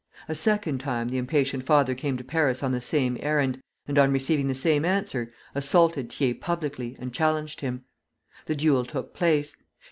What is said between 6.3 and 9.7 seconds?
publicly and challenged him. The duel took place.